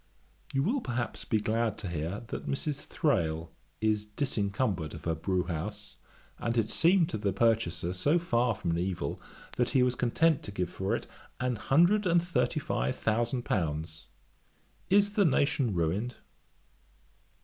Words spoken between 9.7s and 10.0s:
he was